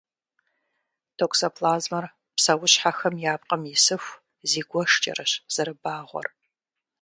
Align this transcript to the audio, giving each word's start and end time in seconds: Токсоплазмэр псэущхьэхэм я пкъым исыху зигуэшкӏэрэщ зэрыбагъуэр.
Токсоплазмэр 1.17 2.05
псэущхьэхэм 2.35 3.15
я 3.31 3.33
пкъым 3.41 3.63
исыху 3.73 4.17
зигуэшкӏэрэщ 4.49 5.31
зэрыбагъуэр. 5.53 6.27